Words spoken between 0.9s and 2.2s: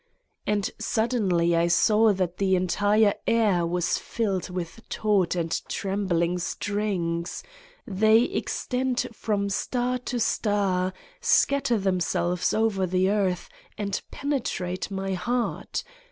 denly I saw